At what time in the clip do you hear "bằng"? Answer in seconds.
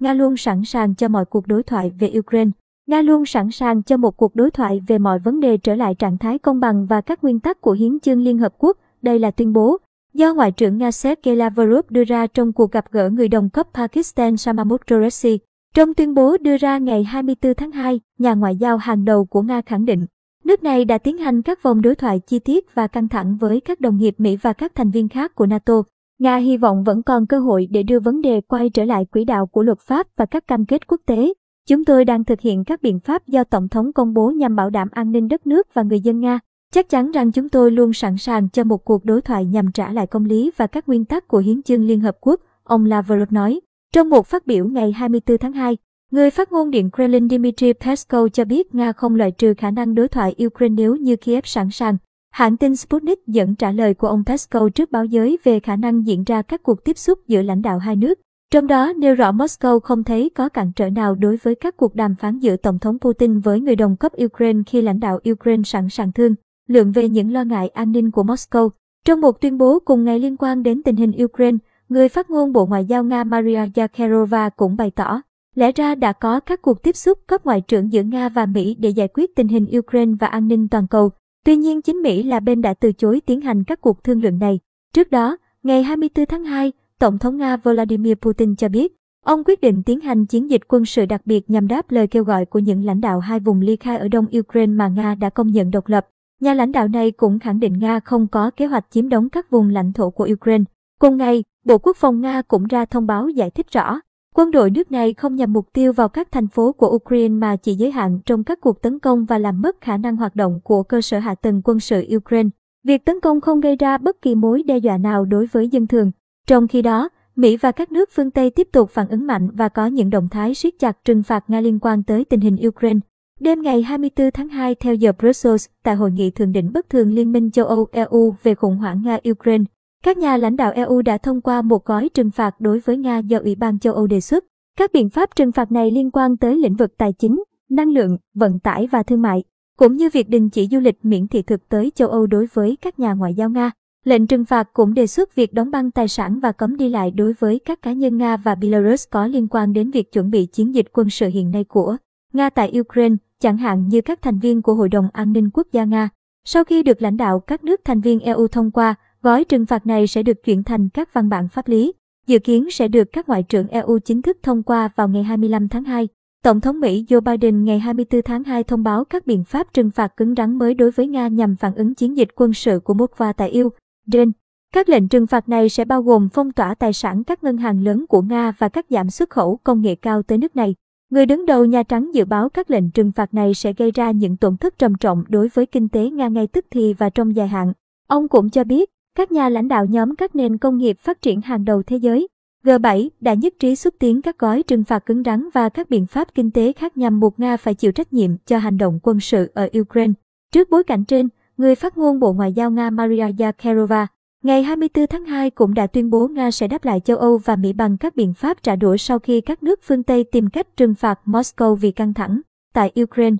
6.60-6.86, 207.72-207.96